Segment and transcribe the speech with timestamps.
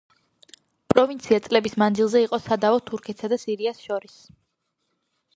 [0.93, 4.17] პროვინცია წლების მანძილზე იყო სადავო თურქეთსა და სირიას შორის.